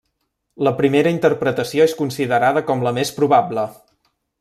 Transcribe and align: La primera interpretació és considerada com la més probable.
La 0.67 0.73
primera 0.79 1.11
interpretació 1.17 1.87
és 1.91 1.95
considerada 2.01 2.67
com 2.71 2.85
la 2.91 2.99
més 3.01 3.17
probable. 3.23 3.73